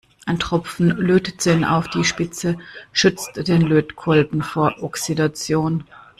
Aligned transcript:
Ein 0.25 0.39
Tropfen 0.39 0.87
Lötzinn 0.89 1.63
auf 1.63 1.87
die 1.87 2.03
Spitze 2.05 2.57
schützt 2.91 3.47
den 3.47 3.61
Lötkolben 3.61 4.41
vor 4.41 4.81
Oxidation. 4.81 5.83